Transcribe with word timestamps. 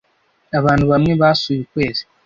abantu 0.59 0.85
bamwe 0.91 1.13
basuye 1.21 1.59
ukwezi 1.65 2.03